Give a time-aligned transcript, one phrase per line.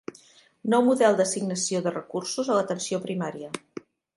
[0.73, 3.53] Nou model d'assignació de recursos a l'atenció primària.